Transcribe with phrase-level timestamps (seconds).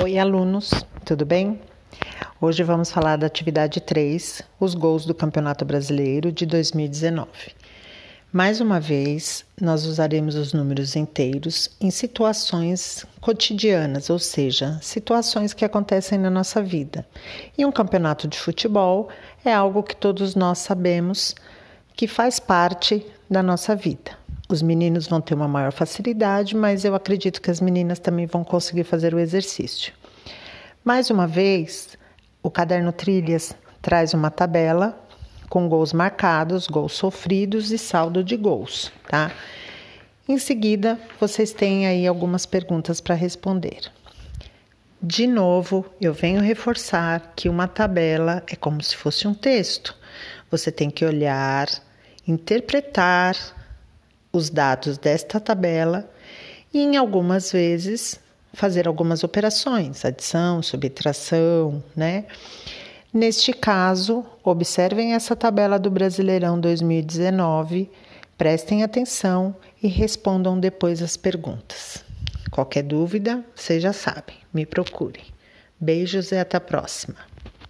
[0.00, 0.70] Oi, alunos,
[1.04, 1.60] tudo bem?
[2.40, 7.28] Hoje vamos falar da atividade 3, os gols do Campeonato Brasileiro de 2019.
[8.32, 15.64] Mais uma vez, nós usaremos os números inteiros em situações cotidianas, ou seja, situações que
[15.64, 17.04] acontecem na nossa vida.
[17.56, 19.08] E um campeonato de futebol
[19.44, 21.34] é algo que todos nós sabemos
[21.96, 24.17] que faz parte da nossa vida.
[24.50, 28.42] Os meninos vão ter uma maior facilidade, mas eu acredito que as meninas também vão
[28.42, 29.92] conseguir fazer o exercício.
[30.82, 31.98] Mais uma vez,
[32.42, 34.98] o caderno Trilhas traz uma tabela
[35.50, 39.30] com gols marcados, gols sofridos e saldo de gols, tá?
[40.26, 43.92] Em seguida, vocês têm aí algumas perguntas para responder.
[45.02, 49.94] De novo, eu venho reforçar que uma tabela é como se fosse um texto.
[50.50, 51.68] Você tem que olhar,
[52.26, 53.57] interpretar
[54.32, 56.08] os dados desta tabela
[56.72, 58.20] e, em algumas vezes,
[58.52, 62.24] fazer algumas operações, adição, subtração, né?
[63.12, 67.90] Neste caso, observem essa tabela do Brasileirão 2019,
[68.36, 72.04] prestem atenção e respondam depois as perguntas.
[72.50, 75.24] Qualquer dúvida, vocês já sabem, me procurem.
[75.80, 77.16] Beijos e até a próxima.